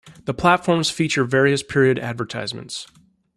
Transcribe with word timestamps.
The 0.25 0.33
platforms 0.33 0.89
feature 0.89 1.23
various 1.25 1.61
period 1.61 1.99
advertisements. 1.99 2.87